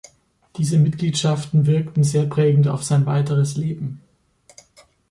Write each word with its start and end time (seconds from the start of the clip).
Diese 0.57 0.79
Mitgliedschaften 0.79 1.67
wirkten 1.67 2.03
sehr 2.03 2.25
prägend 2.25 2.67
auf 2.67 2.83
sein 2.83 3.05
weiteres 3.05 3.55
Leben. 3.55 4.01